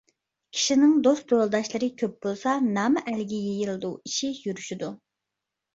كىشىنىڭ 0.55 0.95
دوست 1.07 1.33
يولداشلىرى 1.35 1.89
كۆپ 2.01 2.17
بولسا، 2.27 2.57
نامى 2.79 3.05
ئەلگە 3.07 3.45
يېيىلىدۇ، 3.51 3.95
ئىشى 4.11 4.35
يۈرۈشىدۇ. 4.49 4.93